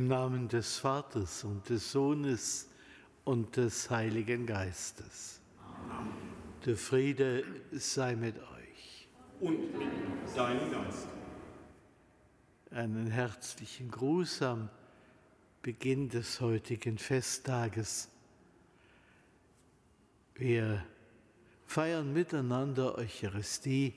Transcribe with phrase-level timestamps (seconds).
[0.00, 2.70] Im Namen des Vaters und des Sohnes
[3.24, 5.42] und des Heiligen Geistes.
[5.62, 6.08] Amen.
[6.64, 9.08] Der Friede sei mit euch.
[9.40, 9.90] Und mit
[10.34, 11.06] deinem Geist.
[12.70, 14.70] Einen herzlichen Gruß am
[15.60, 18.08] Beginn des heutigen Festtages.
[20.34, 20.82] Wir
[21.66, 23.92] feiern miteinander Eucharistie,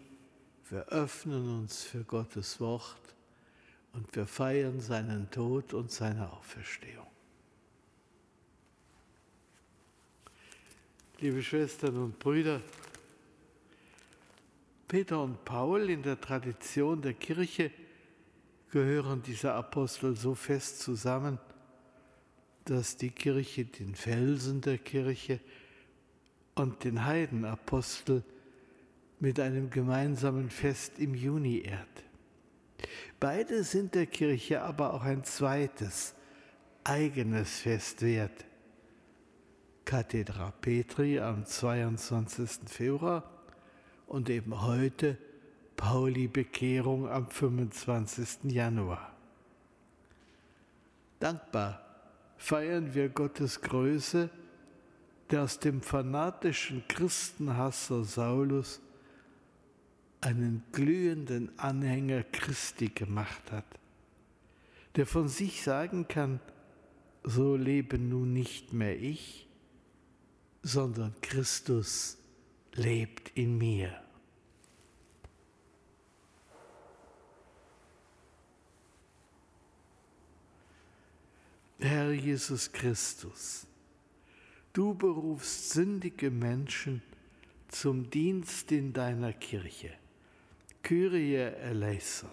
[0.69, 3.12] wir öffnen uns für Gottes Wort
[3.93, 7.07] und wir feiern seinen Tod und seine Auferstehung.
[11.19, 12.59] Liebe Schwestern und Brüder,
[14.87, 17.71] Peter und Paul in der Tradition der Kirche
[18.71, 21.39] gehören diese Apostel so fest zusammen,
[22.65, 25.39] dass die Kirche den Felsen der Kirche
[26.55, 28.23] und den Heidenapostel
[29.19, 32.03] mit einem gemeinsamen Fest im Juni ehrt.
[33.19, 36.13] Beide sind der Kirche aber auch ein zweites,
[36.83, 38.45] eigenes Fest wert.
[39.85, 42.67] Kathedra Petri am 22.
[42.67, 43.29] Februar
[44.07, 45.17] und eben heute
[45.75, 48.51] Pauli Bekehrung am 25.
[48.51, 49.13] Januar.
[51.19, 51.81] Dankbar
[52.37, 54.29] feiern wir Gottes Größe,
[55.31, 58.81] der aus dem fanatischen Christenhasser Saulus
[60.23, 63.65] einen glühenden Anhänger Christi gemacht hat,
[64.95, 66.39] der von sich sagen kann,
[67.23, 69.47] so lebe nun nicht mehr ich,
[70.61, 72.17] sondern Christus
[72.73, 73.99] lebt in mir.
[81.79, 83.67] Herr Jesus Christus,
[84.71, 87.01] du berufst sündige Menschen
[87.67, 89.91] zum Dienst in deiner Kirche.
[90.83, 92.29] Kyrie eleison.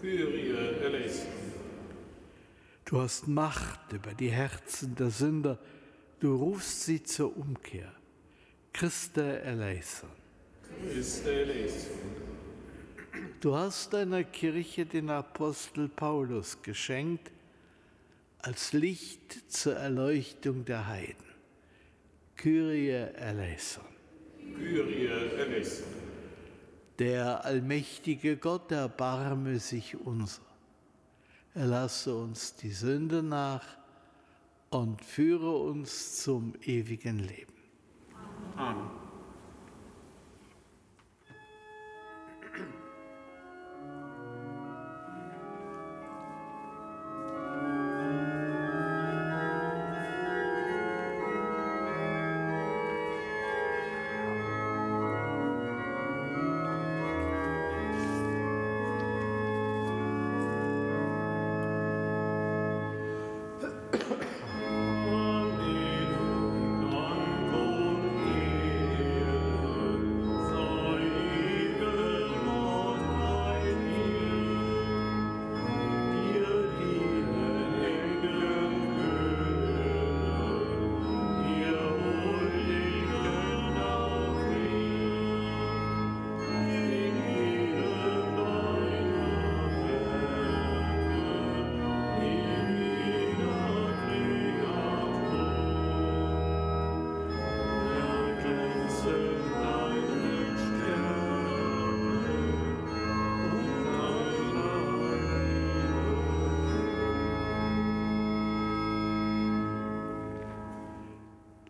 [0.00, 0.54] Kyrie
[0.84, 1.26] eleison.
[2.84, 5.58] Du hast Macht über die Herzen der Sünder.
[6.20, 7.92] Du rufst sie zur Umkehr.
[8.72, 10.10] Christe eleison.
[10.80, 11.98] Christe eleison.
[13.40, 17.32] Du hast deiner Kirche den Apostel Paulus geschenkt
[18.38, 21.26] als Licht zur Erleuchtung der Heiden.
[22.36, 23.84] Kyrie eleison.
[24.56, 25.06] Kyrie
[25.36, 25.97] eleison.
[26.98, 30.42] Der allmächtige Gott erbarme sich unser.
[31.54, 33.64] Erlasse uns die Sünde nach
[34.70, 37.54] und führe uns zum ewigen Leben.
[38.56, 38.97] Amen.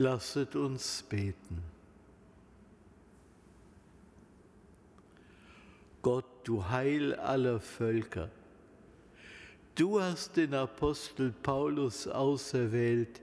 [0.01, 1.61] Lasset uns beten.
[6.03, 8.31] Gott, du Heil aller Völker,
[9.75, 13.21] du hast den Apostel Paulus auserwählt,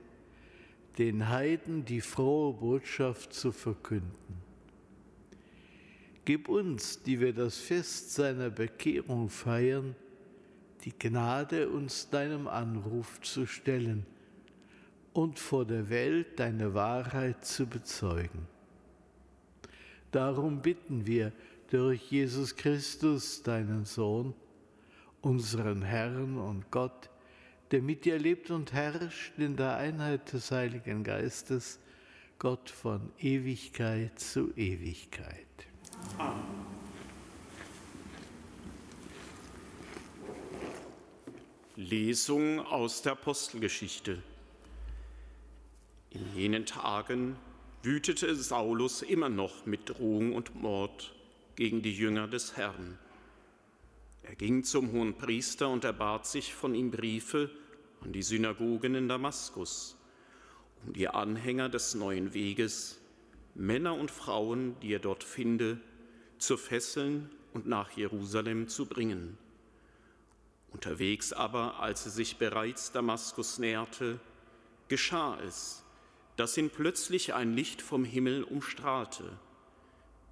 [0.97, 4.11] den Heiden die frohe Botschaft zu verkünden.
[6.25, 9.95] Gib uns, die wir das Fest seiner Bekehrung feiern,
[10.83, 14.05] die Gnade, uns deinem Anruf zu stellen
[15.15, 18.47] und vor der Welt deine Wahrheit zu bezeugen.
[20.11, 21.31] Darum bitten wir
[21.71, 24.33] durch Jesus Christus, deinen Sohn,
[25.21, 27.09] unseren Herrn und Gott,
[27.71, 31.79] der mit dir lebt und herrscht in der Einheit des Heiligen Geistes,
[32.37, 35.47] Gott von Ewigkeit zu Ewigkeit.
[36.17, 36.43] Amen.
[41.77, 44.21] Lesung aus der Apostelgeschichte.
[46.15, 47.35] In jenen Tagen
[47.83, 51.13] wütete Saulus immer noch mit Drohung und Mord
[51.57, 52.97] gegen die Jünger des Herrn.
[54.23, 57.49] Er ging zum hohen Priester und erbat sich von ihm Briefe
[57.99, 59.97] an die Synagogen in Damaskus,
[60.85, 63.01] um die Anhänger des neuen Weges,
[63.53, 65.81] Männer und Frauen, die er dort finde,
[66.37, 69.37] zu fesseln und nach Jerusalem zu bringen.
[70.71, 74.17] Unterwegs aber, als er sich bereits Damaskus näherte,
[74.87, 75.84] geschah es,
[76.35, 79.23] dass ihn plötzlich ein Licht vom Himmel umstrahlte.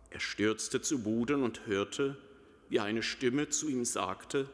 [0.10, 2.18] Er stürzte zu Boden und hörte,
[2.70, 4.50] wie eine Stimme zu ihm sagte,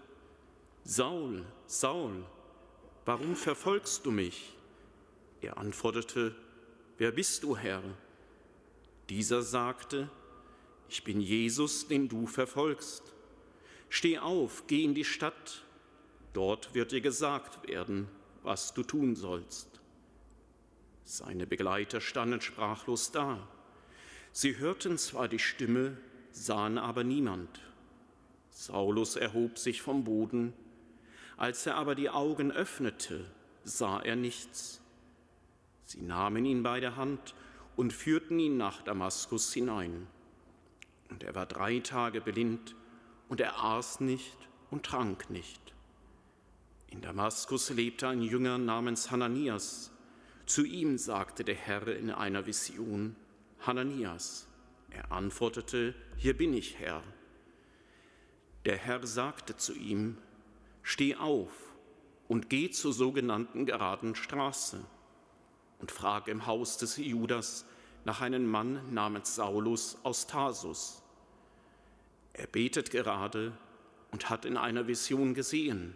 [0.83, 2.23] Saul, Saul,
[3.05, 4.53] warum verfolgst du mich?
[5.41, 6.35] Er antwortete,
[6.97, 7.81] Wer bist du, Herr?
[9.09, 10.09] Dieser sagte,
[10.89, 13.03] Ich bin Jesus, den du verfolgst.
[13.89, 15.63] Steh auf, geh in die Stadt,
[16.33, 18.07] dort wird dir gesagt werden,
[18.43, 19.68] was du tun sollst.
[21.11, 23.39] Seine Begleiter standen sprachlos da.
[24.31, 25.97] Sie hörten zwar die Stimme,
[26.31, 27.61] sahen aber niemand.
[28.51, 30.53] Saulus erhob sich vom Boden.
[31.35, 33.25] Als er aber die Augen öffnete,
[33.63, 34.81] sah er nichts.
[35.83, 37.33] Sie nahmen ihn bei der Hand
[37.75, 40.05] und führten ihn nach Damaskus hinein.
[41.09, 42.75] Und er war drei Tage blind,
[43.29, 44.37] und er aß nicht
[44.69, 45.73] und trank nicht.
[46.85, 49.91] In Damaskus lebte ein Jünger namens Hananias.
[50.49, 53.15] Zu ihm sagte der Herr in einer Vision,
[53.59, 54.47] Hananias.
[54.89, 57.03] Er antwortete, Hier bin ich, Herr.
[58.65, 60.17] Der Herr sagte zu ihm,
[60.81, 61.51] Steh auf
[62.27, 64.83] und geh zur sogenannten geraden Straße
[65.77, 67.67] und frage im Haus des Judas
[68.03, 71.03] nach einem Mann namens Saulus aus Tarsus.
[72.33, 73.55] Er betet gerade
[74.09, 75.93] und hat in einer Vision gesehen,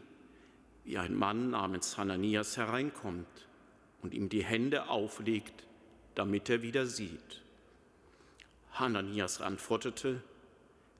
[0.84, 3.48] wie ein Mann namens Hananias hereinkommt
[4.04, 5.66] und ihm die Hände auflegt,
[6.14, 7.42] damit er wieder sieht.
[8.74, 10.22] Hananias antwortete,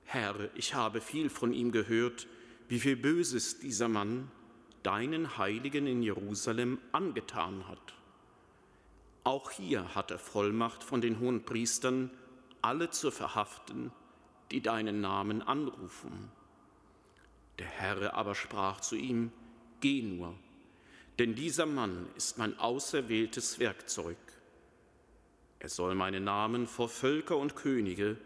[0.04, 2.26] Herr, ich habe viel von ihm gehört,
[2.68, 4.30] wie viel Böses dieser Mann
[4.82, 7.94] deinen Heiligen in Jerusalem angetan hat.
[9.22, 12.10] Auch hier hat er Vollmacht von den hohen Priestern,
[12.60, 13.90] alle zu verhaften,
[14.50, 16.30] die deinen Namen anrufen.
[17.58, 19.32] Der Herr aber sprach zu ihm,
[19.80, 20.34] Geh nur,
[21.18, 24.16] denn dieser Mann ist mein auserwähltes Werkzeug.
[25.60, 28.16] Er soll meinen Namen vor Völker und Könige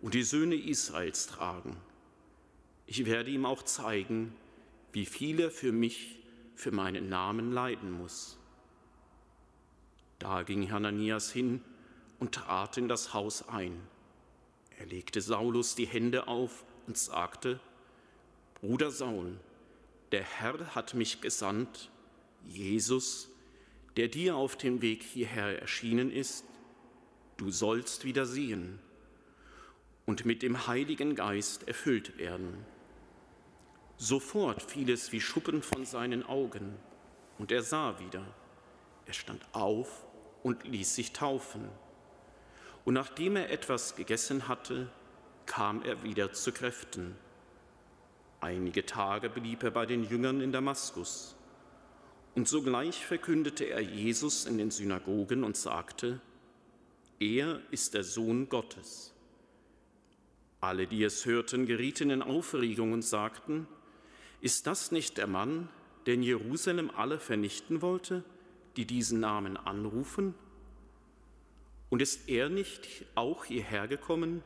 [0.00, 1.76] und die Söhne Israels tragen.
[2.86, 4.34] Ich werde ihm auch zeigen,
[4.92, 6.18] wie viel er für mich,
[6.54, 8.38] für meinen Namen leiden muss.
[10.18, 11.62] Da ging Hananias hin
[12.18, 13.80] und trat in das Haus ein.
[14.78, 17.60] Er legte Saulus die Hände auf und sagte,
[18.54, 19.38] Bruder Saul,
[20.10, 21.90] der Herr hat mich gesandt,
[22.46, 23.28] Jesus,
[23.96, 26.44] der dir auf dem Weg hierher erschienen ist,
[27.36, 28.78] du sollst wieder sehen
[30.06, 32.64] und mit dem Heiligen Geist erfüllt werden.
[33.96, 36.76] Sofort fiel es wie Schuppen von seinen Augen,
[37.38, 38.24] und er sah wieder.
[39.06, 40.06] Er stand auf
[40.42, 41.68] und ließ sich taufen.
[42.84, 44.90] Und nachdem er etwas gegessen hatte,
[45.46, 47.16] kam er wieder zu Kräften.
[48.40, 51.34] Einige Tage blieb er bei den Jüngern in Damaskus.
[52.38, 56.20] Und sogleich verkündete er Jesus in den Synagogen und sagte,
[57.18, 59.12] er ist der Sohn Gottes.
[60.60, 63.66] Alle, die es hörten, gerieten in Aufregung und sagten,
[64.40, 65.68] ist das nicht der Mann,
[66.06, 68.22] der in Jerusalem alle vernichten wollte,
[68.76, 70.32] die diesen Namen anrufen?
[71.90, 74.44] Und ist er nicht auch hierher gekommen,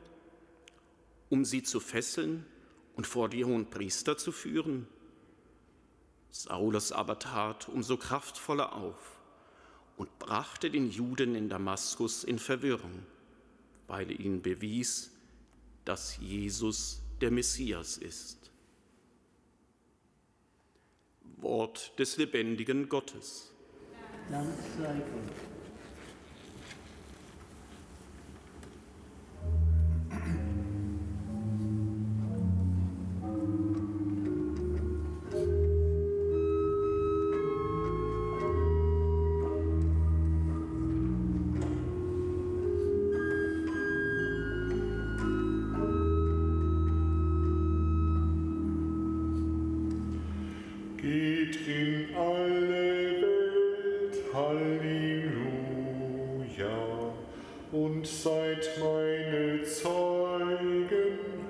[1.29, 2.47] um sie zu fesseln
[2.97, 4.89] und vor die hohen Priester zu führen?
[6.33, 9.21] Saulus aber tat umso kraftvoller auf
[9.99, 13.05] und brachte den Juden in Damaskus in Verwirrung,
[13.87, 15.11] weil er ihnen bewies,
[15.85, 18.51] dass Jesus der Messias ist.
[21.37, 23.53] Wort des lebendigen Gottes.
[24.31, 25.62] Dank sei Gott.
[60.93, 61.42] Lord.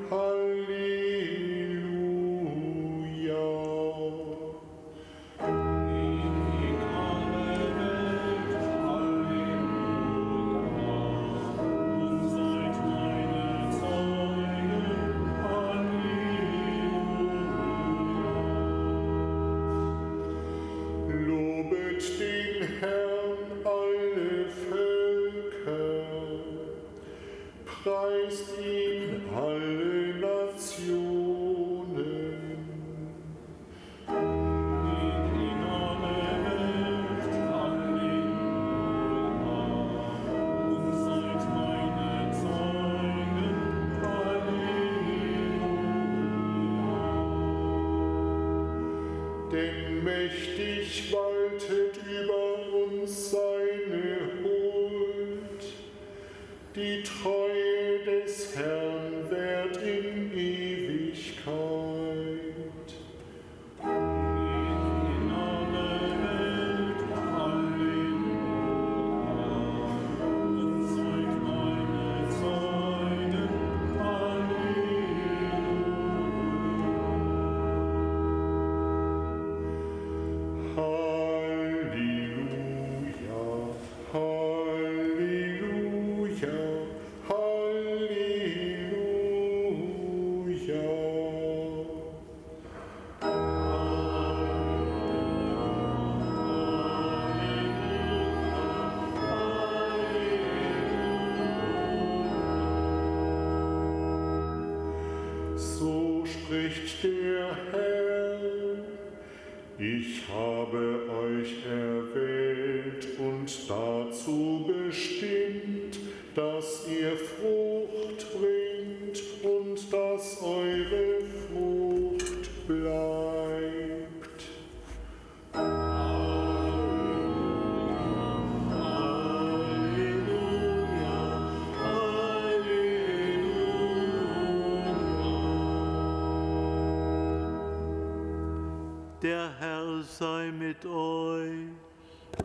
[140.52, 141.68] Sei mit euch.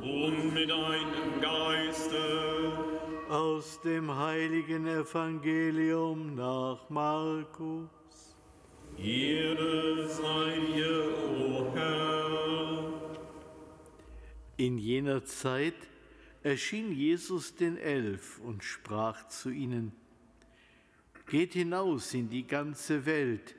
[0.01, 2.71] und mit deinem Geiste.
[3.29, 7.89] Aus dem heiligen Evangelium nach Markus.
[8.97, 11.03] Ehre sei dir,
[11.39, 12.93] o Herr.
[14.57, 15.75] In jener Zeit
[16.43, 19.91] erschien Jesus den Elf und sprach zu ihnen,
[21.27, 23.55] Geht hinaus in die ganze Welt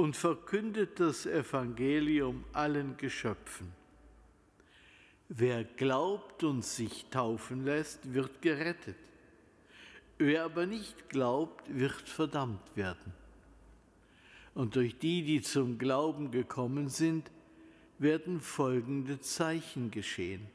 [0.00, 3.70] und verkündet das Evangelium allen Geschöpfen.
[5.28, 8.96] Wer glaubt und sich taufen lässt, wird gerettet.
[10.16, 13.12] Wer aber nicht glaubt, wird verdammt werden.
[14.54, 17.30] Und durch die, die zum Glauben gekommen sind,
[17.98, 20.46] werden folgende Zeichen geschehen.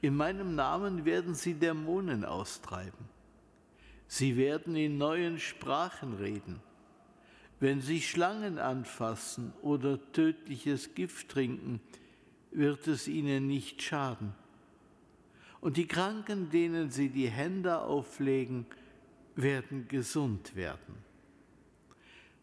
[0.00, 3.04] In meinem Namen werden sie Dämonen austreiben.
[4.06, 6.60] Sie werden in neuen Sprachen reden.
[7.62, 11.80] Wenn sie Schlangen anfassen oder tödliches Gift trinken,
[12.50, 14.32] wird es ihnen nicht schaden.
[15.60, 18.66] Und die Kranken, denen sie die Hände auflegen,
[19.36, 20.96] werden gesund werden.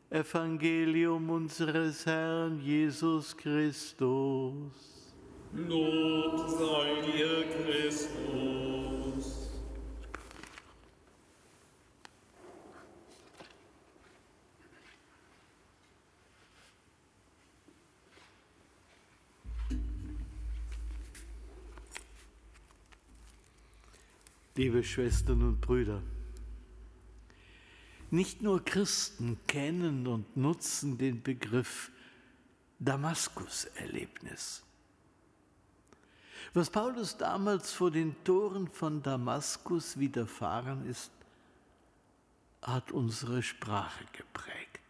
[0.10, 5.12] Evangelium unseres Herrn Jesus Christus.
[5.54, 9.49] Lob sei dir, Christus.
[24.60, 26.02] Liebe Schwestern und Brüder,
[28.12, 31.90] nicht nur Christen kennen und nutzen den Begriff
[32.80, 34.62] Damaskus-Erlebnis.
[36.54, 41.14] Was Paulus damals vor den Toren von Damaskus widerfahren ist,
[42.62, 44.84] hat unsere Sprache geprägt.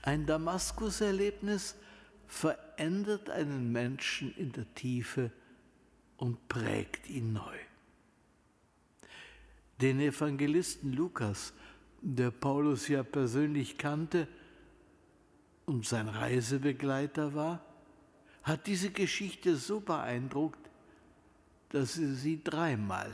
[0.00, 1.74] Ein Damaskus-Erlebnis
[2.26, 5.30] verändert einen Menschen in der Tiefe
[6.16, 7.58] und prägt ihn neu.
[9.80, 11.52] Den Evangelisten Lukas,
[12.00, 14.28] der Paulus ja persönlich kannte
[15.66, 17.64] und sein Reisebegleiter war,
[18.42, 20.70] hat diese Geschichte so beeindruckt,
[21.70, 23.10] dass er sie dreimal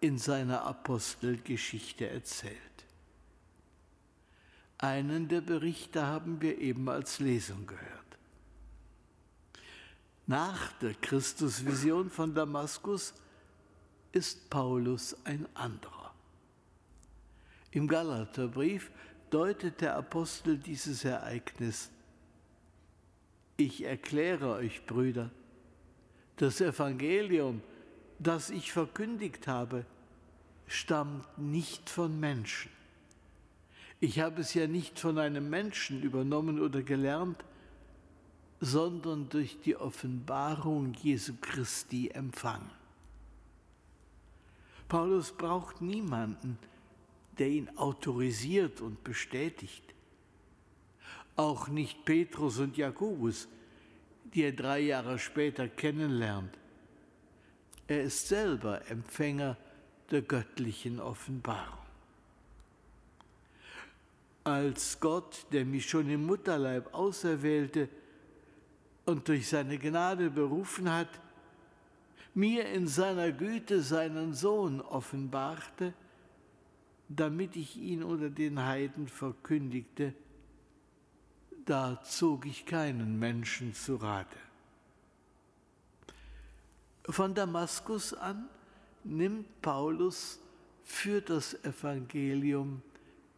[0.00, 2.56] in seiner Apostelgeschichte erzählt.
[4.78, 7.88] Einen der Berichte haben wir eben als Lesung gehört.
[10.26, 13.14] Nach der Christusvision von Damaskus
[14.18, 16.12] ist Paulus ein anderer.
[17.70, 18.90] Im Galaterbrief
[19.30, 21.88] deutet der Apostel dieses Ereignis.
[23.56, 25.30] Ich erkläre euch, Brüder,
[26.34, 27.62] das Evangelium,
[28.18, 29.86] das ich verkündigt habe,
[30.66, 32.72] stammt nicht von Menschen.
[34.00, 37.44] Ich habe es ja nicht von einem Menschen übernommen oder gelernt,
[38.60, 42.77] sondern durch die Offenbarung Jesu Christi empfangen.
[44.88, 46.58] Paulus braucht niemanden,
[47.38, 49.84] der ihn autorisiert und bestätigt.
[51.36, 53.48] Auch nicht Petrus und Jakobus,
[54.34, 56.58] die er drei Jahre später kennenlernt.
[57.86, 59.56] Er ist selber Empfänger
[60.10, 61.78] der göttlichen Offenbarung.
[64.44, 67.88] Als Gott, der mich schon im Mutterleib auserwählte
[69.04, 71.08] und durch seine Gnade berufen hat,
[72.38, 75.92] mir in seiner Güte seinen Sohn offenbarte,
[77.08, 80.14] damit ich ihn unter den Heiden verkündigte,
[81.64, 84.38] da zog ich keinen Menschen zu Rate.
[87.08, 88.48] Von Damaskus an
[89.02, 90.38] nimmt Paulus
[90.84, 92.82] für das Evangelium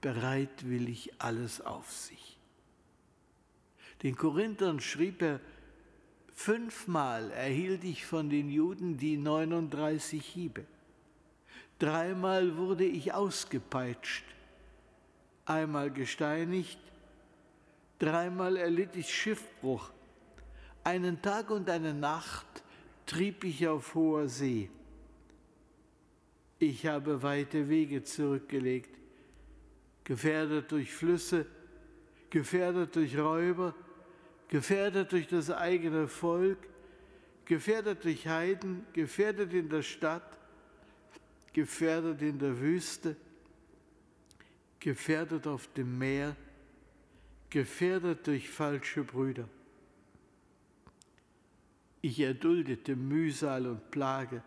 [0.03, 2.37] bereitwillig alles auf sich.
[4.03, 5.41] Den Korinthern schrieb er,
[6.41, 10.65] fünfmal erhielt ich von den Juden die 39 Hiebe.
[11.79, 14.25] Dreimal wurde ich ausgepeitscht,
[15.45, 16.79] einmal gesteinigt,
[17.99, 19.91] dreimal erlitt ich Schiffbruch.
[20.83, 22.63] Einen Tag und eine Nacht
[23.05, 24.71] trieb ich auf hoher See.
[26.59, 28.99] Ich habe weite Wege zurückgelegt,
[30.05, 31.45] gefährdet durch Flüsse,
[32.31, 33.75] gefährdet durch Räuber,
[34.51, 36.59] gefährdet durch das eigene Volk,
[37.45, 40.39] gefährdet durch Heiden, gefährdet in der Stadt,
[41.53, 43.17] gefährdet in der Wüste,
[44.81, 46.35] gefährdet auf dem Meer,
[47.49, 49.49] gefährdet durch falsche Brüder.
[52.03, 54.43] Ich erduldete Mühsal und Plage,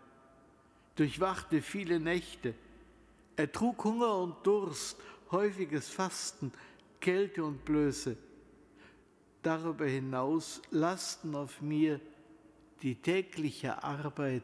[0.96, 2.52] durchwachte viele Nächte,
[3.36, 6.52] ertrug Hunger und Durst, häufiges Fasten,
[7.00, 8.18] Kälte und Blöße.
[9.44, 12.00] Darüber hinaus lasten auf mir
[12.80, 14.42] die tägliche Arbeit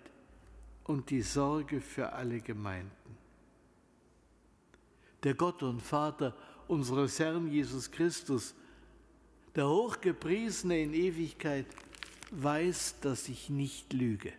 [0.85, 3.17] und die Sorge für alle Gemeinden.
[5.23, 6.37] Der Gott und Vater
[6.69, 8.55] unseres Herrn Jesus Christus,
[9.57, 11.67] der Hochgepriesene in Ewigkeit,
[12.31, 14.35] weiß, dass ich nicht lüge.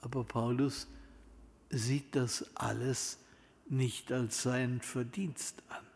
[0.00, 0.88] Aber Paulus
[1.70, 3.18] sieht das alles
[3.68, 5.86] nicht als seinen Verdienst an.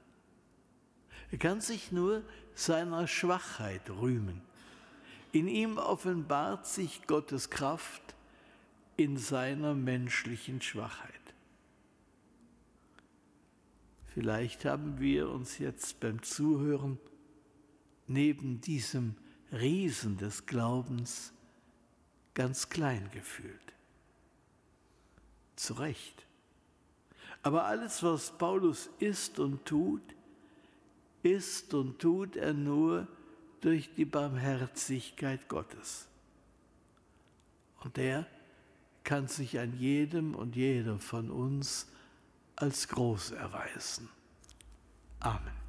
[1.32, 2.22] Er kann sich nur
[2.54, 4.42] seiner Schwachheit rühmen.
[5.32, 8.02] In ihm offenbart sich Gottes Kraft
[8.96, 11.12] in seiner menschlichen Schwachheit.
[14.14, 16.98] Vielleicht haben wir uns jetzt beim Zuhören
[18.06, 19.16] neben diesem
[19.50, 21.32] Riesen des Glaubens
[22.34, 23.72] ganz klein gefühlt.
[25.56, 26.26] Zu Recht.
[27.42, 30.02] Aber alles, was Paulus ist und tut,
[31.22, 33.06] ist und tut er nur
[33.60, 36.08] durch die Barmherzigkeit Gottes.
[37.80, 38.26] Und er
[39.04, 41.88] kann sich an jedem und jeder von uns
[42.56, 44.08] als groß erweisen.
[45.20, 45.61] Amen.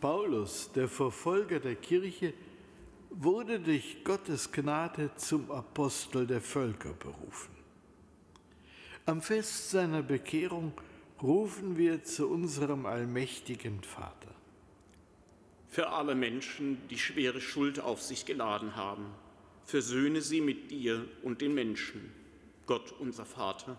[0.00, 2.32] Paulus, der Verfolger der Kirche,
[3.10, 7.54] wurde durch Gottes Gnade zum Apostel der Völker berufen.
[9.06, 10.72] Am Fest seiner Bekehrung
[11.22, 14.34] rufen wir zu unserem allmächtigen Vater.
[15.68, 19.06] Für alle Menschen, die schwere Schuld auf sich geladen haben,
[19.64, 22.12] versöhne sie mit dir und den Menschen,
[22.66, 23.78] Gott unser Vater.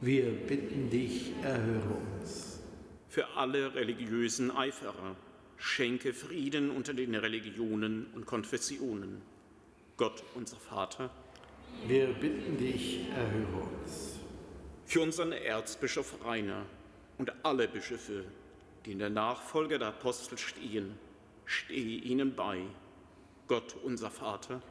[0.00, 2.60] Wir bitten dich, erhöre uns.
[3.08, 5.16] Für alle religiösen Eiferer,
[5.58, 9.22] schenke Frieden unter den Religionen und Konfessionen.
[9.96, 11.10] Gott, unser Vater.
[11.86, 14.16] Wir bitten dich, erhöre uns.
[14.84, 16.64] Für unseren Erzbischof Rainer
[17.18, 18.24] und alle Bischöfe,
[18.84, 20.98] die in der Nachfolge der Apostel stehen,
[21.44, 22.60] stehe ihnen bei.
[23.48, 24.62] Gott, unser Vater.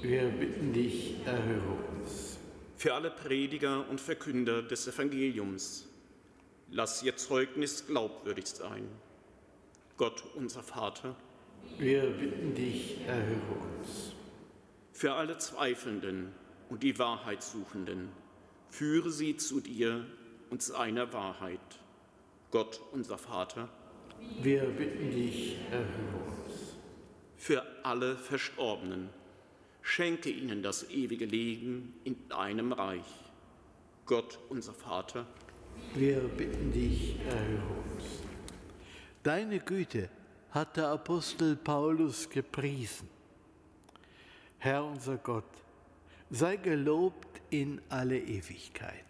[0.00, 2.38] Wir bitten dich, erhöre uns.
[2.76, 5.86] Für alle Prediger und Verkünder des Evangeliums,
[6.70, 8.88] lass ihr Zeugnis glaubwürdig sein
[10.00, 11.14] Gott, unser Vater.
[11.76, 14.14] Wir bitten dich, erhöre uns.
[14.94, 16.32] Für alle Zweifelnden
[16.70, 18.08] und die Wahrheitssuchenden,
[18.70, 20.06] führe sie zu dir
[20.48, 21.60] und seiner Wahrheit.
[22.50, 23.68] Gott, unser Vater.
[24.40, 26.78] Wir bitten dich, erhöre uns.
[27.36, 29.10] Für alle Verstorbenen,
[29.82, 33.30] schenke ihnen das ewige Leben in deinem Reich.
[34.06, 35.26] Gott, unser Vater.
[35.94, 38.29] Wir bitten dich, erhöre uns.
[39.22, 40.08] Deine Güte
[40.50, 43.08] hat der Apostel Paulus gepriesen.
[44.58, 45.44] Herr unser Gott,
[46.30, 49.09] sei gelobt in alle Ewigkeit.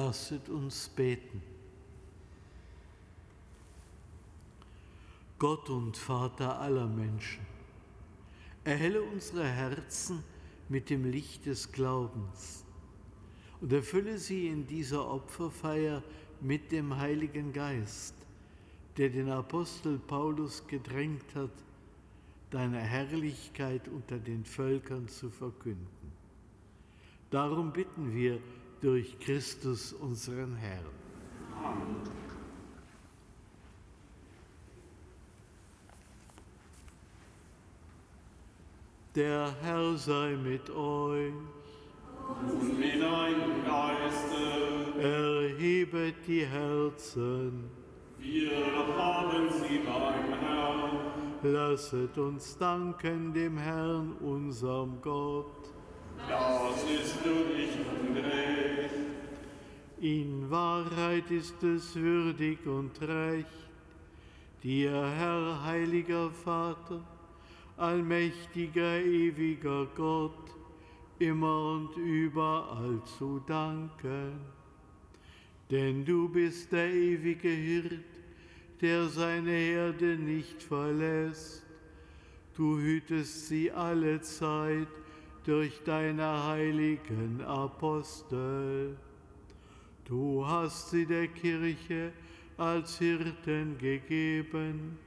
[0.00, 1.42] Lasset uns beten.
[5.38, 7.44] Gott und Vater aller Menschen,
[8.64, 10.24] erhelle unsere Herzen
[10.70, 12.64] mit dem Licht des Glaubens
[13.60, 16.02] und erfülle sie in dieser Opferfeier
[16.40, 18.14] mit dem Heiligen Geist,
[18.96, 21.52] der den Apostel Paulus gedrängt hat,
[22.48, 26.10] deine Herrlichkeit unter den Völkern zu verkünden.
[27.28, 28.40] Darum bitten wir,
[28.80, 30.84] durch Christus unseren Herrn.
[31.62, 32.20] Amen.
[39.14, 41.32] Der Herr sei mit euch.
[42.42, 45.00] Und mit deinem Geiste.
[45.00, 47.64] Erhebet die Herzen.
[48.18, 48.50] Wir
[48.96, 50.98] haben sie beim Herrn.
[51.42, 55.72] Lasset uns danken dem Herrn, unserem Gott.
[56.28, 58.49] Das ist würdig und recht.
[60.00, 63.46] In Wahrheit ist es würdig und recht,
[64.62, 67.02] dir, Herr, heiliger Vater,
[67.76, 70.56] allmächtiger, ewiger Gott,
[71.18, 74.40] immer und überall zu danken.
[75.70, 78.04] Denn du bist der ewige Hirt,
[78.80, 81.62] der seine Herde nicht verlässt.
[82.56, 84.88] Du hütest sie alle Zeit
[85.44, 88.96] durch deine heiligen Apostel.
[90.10, 92.10] Du hast sie der Kirche
[92.56, 94.98] als Hirten gegeben,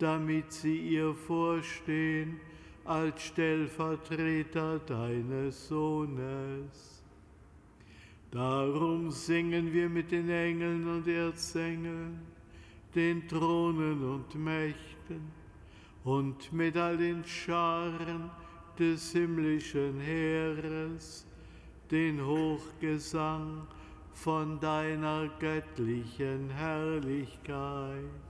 [0.00, 2.40] damit sie ihr vorstehen
[2.84, 7.00] als Stellvertreter deines Sohnes.
[8.32, 12.18] Darum singen wir mit den Engeln und Erzengeln,
[12.92, 15.30] den Thronen und Mächten
[16.02, 18.28] und mit all den Scharen,
[18.76, 21.24] des himmlischen Heeres
[21.88, 23.68] den Hochgesang
[24.12, 28.29] von deiner göttlichen Herrlichkeit.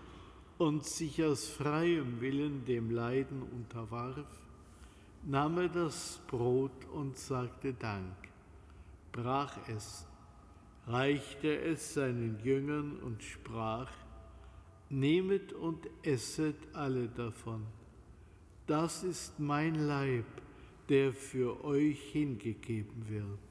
[0.61, 4.27] und sich aus freiem Willen dem Leiden unterwarf,
[5.23, 8.13] nahm er das Brot und sagte Dank,
[9.11, 10.05] brach es,
[10.85, 13.91] reichte es seinen Jüngern und sprach,
[14.91, 17.65] Nehmet und esset alle davon.
[18.67, 20.25] Das ist mein Leib,
[20.89, 23.50] der für euch hingegeben wird.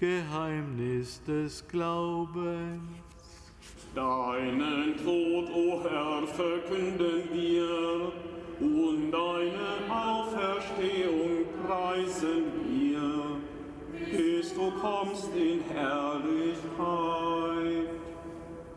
[0.00, 2.80] Geheimnis des Glaubens.
[3.94, 8.10] Deinen Tod, o Herr, verkünden wir
[8.60, 13.42] und deine Auferstehung preisen wir,
[14.10, 16.60] bis du kommst in Herrlichkeit.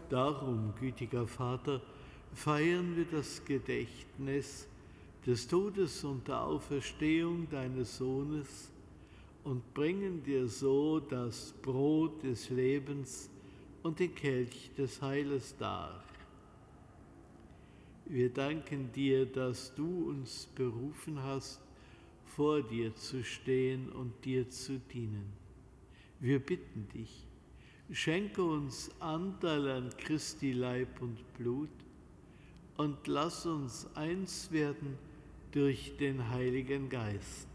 [0.10, 1.80] Darum, gütiger Vater,
[2.34, 4.68] feiern wir das Gedächtnis
[5.26, 8.73] des Todes und der Auferstehung deines Sohnes
[9.44, 13.30] und bringen dir so das Brot des Lebens
[13.82, 16.04] und den Kelch des Heiles dar.
[18.06, 21.62] Wir danken dir, dass du uns berufen hast,
[22.26, 25.32] vor dir zu stehen und dir zu dienen.
[26.20, 27.28] Wir bitten dich,
[27.92, 31.70] schenke uns Anteil an Christi Leib und Blut
[32.78, 34.98] und lass uns eins werden
[35.52, 37.53] durch den Heiligen Geist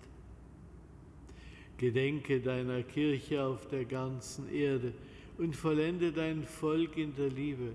[1.78, 4.92] Gedenke deiner Kirche auf der ganzen Erde
[5.38, 7.72] und vollende dein Volk in der Liebe,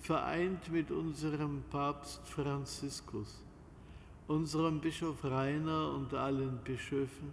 [0.00, 3.44] vereint mit unserem Papst Franziskus,
[4.26, 7.28] unserem Bischof Rainer und allen Bischöfen,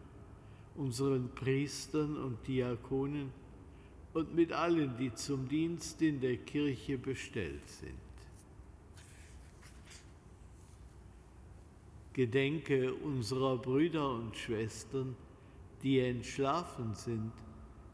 [0.75, 3.31] unseren Priestern und Diakonen
[4.13, 7.93] und mit allen, die zum Dienst in der Kirche bestellt sind.
[12.11, 15.15] Gedenke unserer Brüder und Schwestern,
[15.83, 17.31] die entschlafen sind,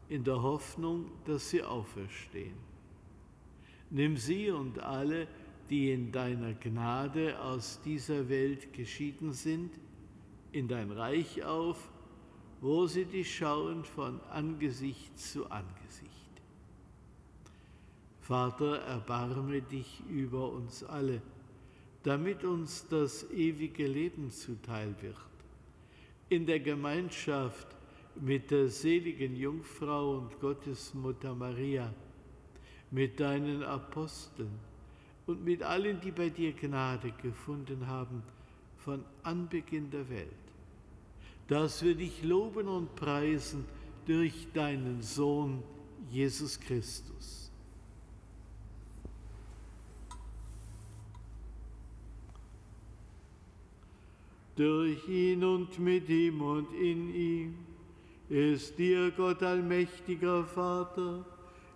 [0.08, 2.56] in der Hoffnung, dass sie auferstehen.
[3.90, 5.26] Nimm sie und alle,
[5.68, 9.78] die in deiner Gnade aus dieser Welt geschieden sind,
[10.52, 11.90] in dein Reich auf,
[12.60, 16.10] wo sie dich schauen von Angesicht zu Angesicht.
[18.20, 21.22] Vater, erbarme dich über uns alle,
[22.02, 25.16] damit uns das ewige Leben zuteil wird.
[26.28, 27.66] In der Gemeinschaft
[28.16, 31.92] mit der seligen Jungfrau und Gottesmutter Maria,
[32.90, 34.58] mit deinen Aposteln
[35.26, 38.22] und mit allen, die bei dir Gnade gefunden haben
[38.78, 40.28] von Anbeginn der Welt,
[41.48, 43.64] dass wir dich loben und preisen
[44.06, 45.62] durch deinen Sohn
[46.10, 47.50] Jesus Christus.
[54.56, 57.69] Durch ihn und mit ihm und in ihm
[58.30, 61.24] ist dir Gott allmächtiger Vater,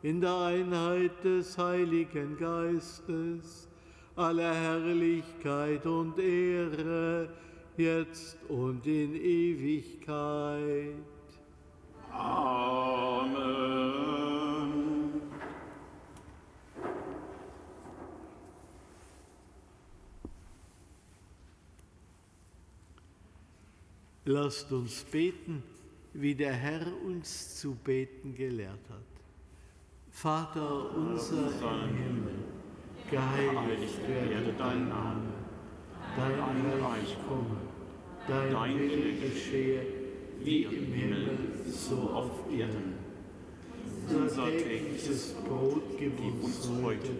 [0.03, 3.69] in der Einheit des Heiligen Geistes,
[4.14, 7.29] aller Herrlichkeit und Ehre,
[7.77, 10.95] jetzt und in Ewigkeit.
[12.12, 13.35] Amen.
[24.27, 25.74] Lasst uns beten
[26.14, 29.03] wie der Herr uns zu beten gelehrt hat.
[30.11, 32.35] Vater unser im Himmel,
[33.11, 35.33] geheiligt werde dein Name,
[36.16, 37.57] dein Reich komme,
[38.29, 39.83] dein Wille geschehe,
[40.40, 42.94] wie im Himmel, so auf Erden.
[44.09, 47.11] Unser tägliches Brot gib uns heute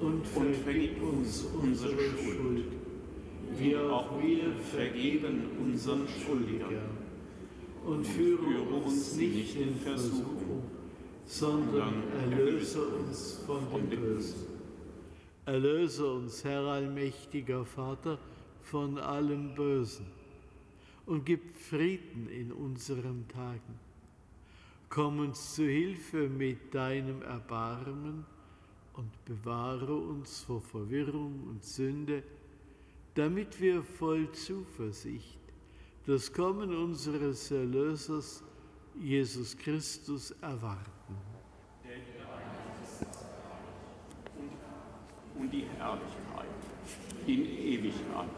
[0.00, 2.66] und vergib uns unsere Schuld,
[3.58, 6.93] wie auch wir vergeben unseren Schuldigern.
[7.84, 10.62] Und führe uns nicht in Versuchung,
[11.26, 14.46] sondern erlöse uns von dem Bösen.
[15.44, 18.18] Erlöse uns, Herr allmächtiger Vater,
[18.62, 20.06] von allem Bösen
[21.06, 23.78] und gib Frieden in unseren Tagen.
[24.88, 28.24] Komm uns zu Hilfe mit deinem Erbarmen
[28.94, 32.22] und bewahre uns vor Verwirrung und Sünde,
[33.14, 35.43] damit wir voll Zuversicht
[36.06, 38.42] das Kommen unseres Erlösers,
[39.00, 41.16] Jesus Christus, erwarten.
[45.38, 46.46] Und die Herrlichkeit
[47.26, 48.28] in Ewigkeit.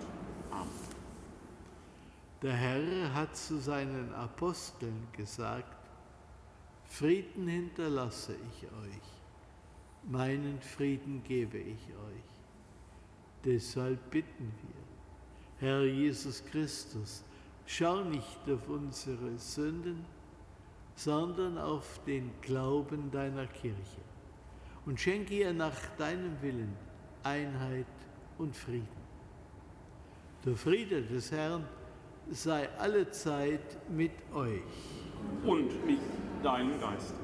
[0.50, 0.68] Amen.
[2.42, 5.76] Der Herr hat zu seinen Aposteln gesagt,
[6.86, 12.36] Frieden hinterlasse ich euch, meinen Frieden gebe ich euch.
[13.44, 17.24] Deshalb bitten wir, Herr Jesus Christus,
[17.66, 20.04] schau nicht auf unsere Sünden,
[20.94, 24.00] sondern auf den Glauben deiner Kirche
[24.86, 26.74] und schenke ihr nach deinem Willen
[27.22, 27.86] Einheit
[28.38, 29.06] und Frieden.
[30.44, 31.64] Der Friede des Herrn
[32.30, 34.62] sei allezeit mit euch.
[35.44, 36.00] Und mit
[36.42, 37.14] deinem Geist.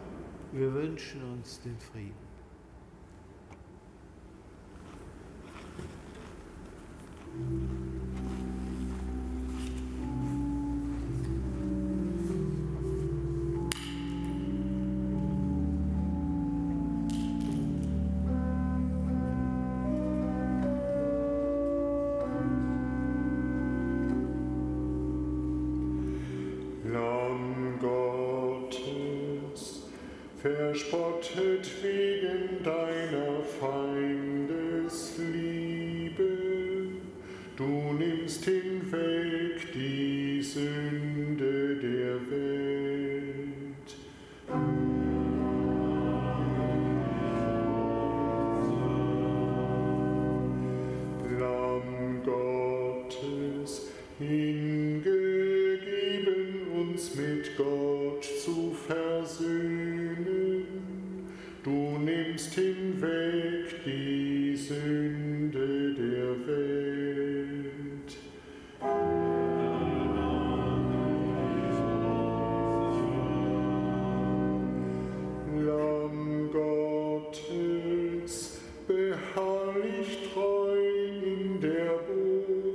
[0.53, 2.22] Wir wünschen uns den Frieden.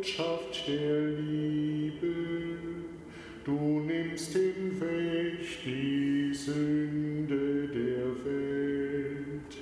[0.08, 2.16] Botschaft der Liebe.
[3.44, 9.58] Du nimmst hinweg die Sünde der Welt.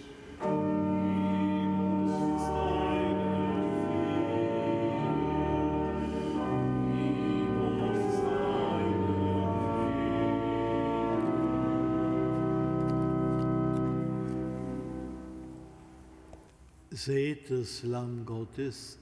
[16.91, 18.99] Seht das Lamm Gottes,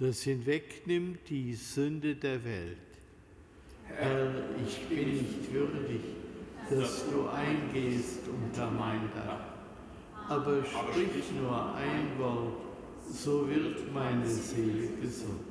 [0.00, 2.78] das hinwegnimmt die Sünde der Welt.
[3.84, 4.32] Herr,
[4.66, 6.00] ich bin nicht würdig,
[6.70, 9.40] dass du eingehst unter mein Dach.
[10.28, 12.62] Aber sprich nur ein Wort,
[13.12, 15.49] so wird meine Seele gesund.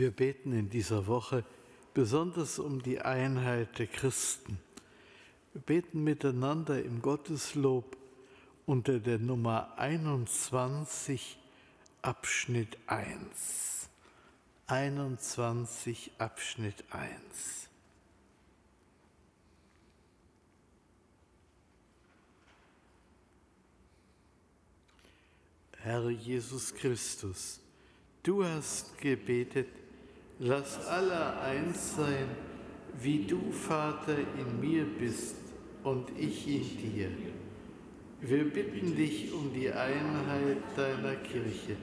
[0.00, 1.44] Wir beten in dieser Woche
[1.92, 4.58] besonders um die Einheit der Christen.
[5.52, 7.98] Wir beten miteinander im Gotteslob
[8.64, 11.36] unter der Nummer 21
[12.00, 13.90] Abschnitt 1.
[14.68, 17.68] 21 Abschnitt 1.
[25.76, 27.60] Herr Jesus Christus,
[28.22, 29.68] du hast gebetet,
[30.40, 32.26] lass alle eins sein,
[33.00, 35.36] wie du, Vater, in mir bist
[35.84, 37.08] und ich in dir.
[38.20, 41.76] Wir bitten dich um die Einheit deiner Kirche.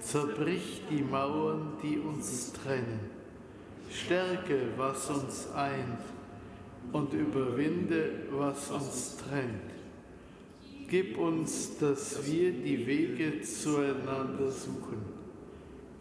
[0.00, 3.00] Zerbrich die Mauern, die uns trennen.
[3.90, 6.00] Stärke, was uns eint
[6.92, 9.74] und überwinde, was uns trennt
[10.88, 15.13] Gib uns, dass wir die Wege zueinander suchen.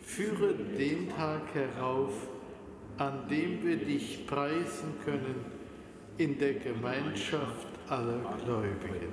[0.04, 2.14] Führe den Tag herauf,
[2.98, 5.46] an dem wir dich preisen können
[6.18, 9.12] in der Gemeinschaft aller Gläubigen.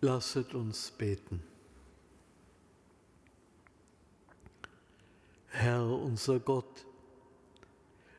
[0.00, 1.42] Lasset uns beten.
[5.48, 6.84] Herr unser Gott,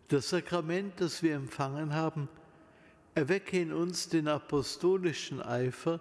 [0.08, 2.30] das Sakrament, das wir empfangen haben,
[3.16, 6.00] Erwecke in uns den apostolischen Eifer,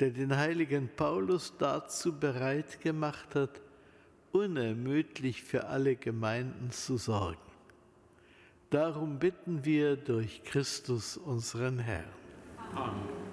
[0.00, 3.60] der den heiligen Paulus dazu bereit gemacht hat,
[4.32, 7.40] unermüdlich für alle Gemeinden zu sorgen.
[8.70, 12.04] Darum bitten wir durch Christus unseren Herrn.
[12.74, 13.26] Amen.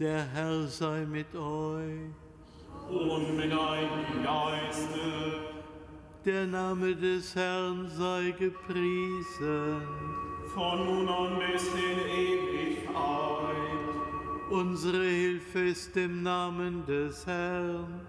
[0.00, 2.10] Der Herr sei mit euch.
[2.90, 5.53] Und mit deinem Geiste.
[6.24, 9.82] Der Name des Herrn sei gepriesen.
[10.54, 12.94] Von nun an bis in Ewigkeit.
[14.48, 18.00] Unsere Hilfe ist im Namen des Herrn.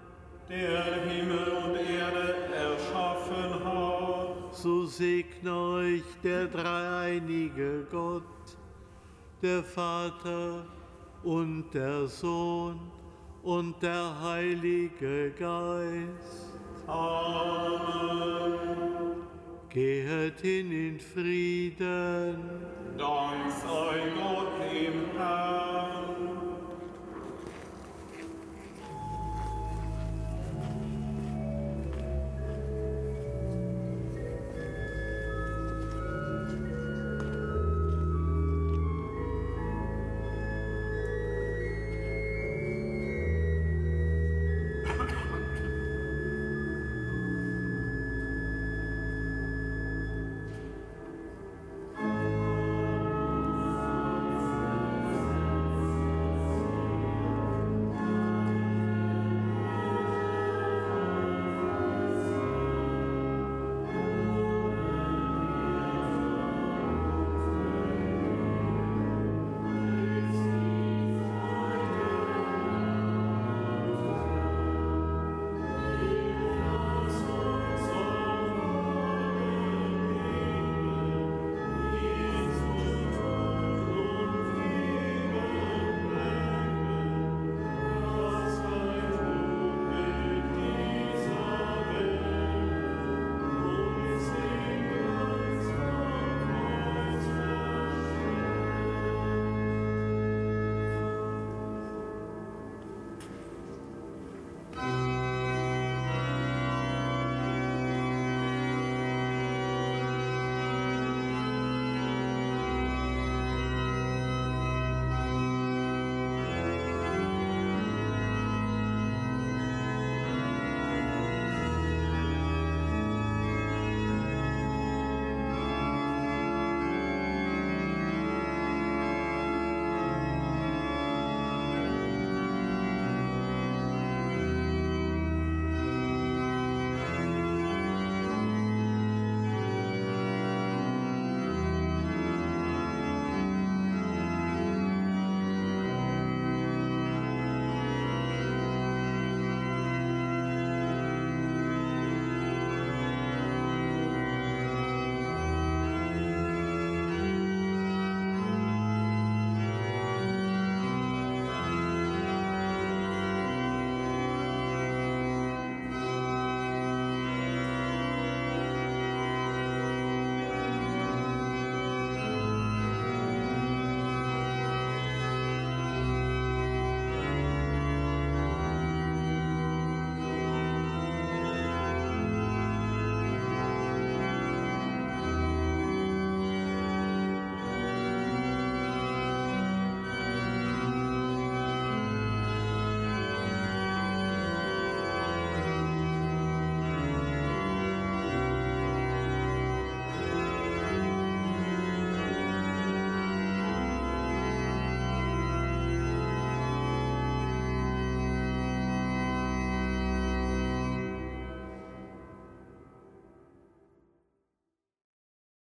[0.48, 4.56] Der Himmel und Erde erschaffen hat.
[4.56, 8.24] So segne euch der dreieinige Gott,
[9.42, 10.66] der Vater,
[11.26, 12.80] und der Sohn
[13.44, 16.55] und der Heilige Geist.
[16.88, 18.76] Amen.
[19.70, 22.38] Gehet hin in Frieden.
[22.98, 26.05] Dank sei Gott im Herrn.